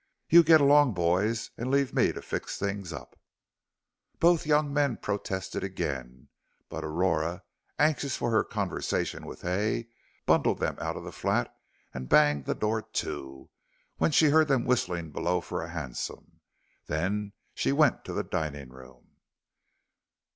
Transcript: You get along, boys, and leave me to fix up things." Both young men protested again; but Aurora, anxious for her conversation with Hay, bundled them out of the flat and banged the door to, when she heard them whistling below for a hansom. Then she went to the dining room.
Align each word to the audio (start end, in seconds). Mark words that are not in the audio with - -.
You 0.29 0.41
get 0.41 0.61
along, 0.61 0.95
boys, 0.95 1.51
and 1.57 1.69
leave 1.69 1.93
me 1.93 2.11
to 2.11 2.23
fix 2.23 2.59
up 2.59 2.67
things." 2.67 2.91
Both 4.19 4.47
young 4.47 4.73
men 4.73 4.97
protested 4.97 5.63
again; 5.63 6.29
but 6.69 6.83
Aurora, 6.83 7.43
anxious 7.77 8.17
for 8.17 8.31
her 8.31 8.43
conversation 8.43 9.27
with 9.27 9.43
Hay, 9.43 9.89
bundled 10.25 10.57
them 10.57 10.75
out 10.81 10.97
of 10.97 11.03
the 11.03 11.11
flat 11.11 11.53
and 11.93 12.09
banged 12.09 12.45
the 12.45 12.55
door 12.55 12.81
to, 12.81 13.51
when 13.97 14.09
she 14.09 14.29
heard 14.29 14.47
them 14.47 14.65
whistling 14.65 15.11
below 15.11 15.39
for 15.39 15.61
a 15.61 15.69
hansom. 15.69 16.39
Then 16.87 17.33
she 17.53 17.71
went 17.71 18.03
to 18.05 18.13
the 18.13 18.23
dining 18.23 18.69
room. 18.69 19.17